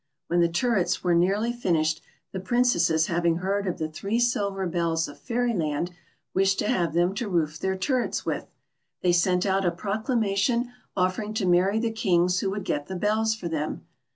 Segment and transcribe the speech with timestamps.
[0.29, 2.01] When the turrets were nearly finished,
[2.31, 5.91] the Princesses having heard of the three silver bells of Fairyland,
[6.33, 8.47] wished to have them to roof their turrets with.
[9.03, 13.35] They sent out a proclamation, offering to marry the kings who would get the bells
[13.35, 13.85] for them.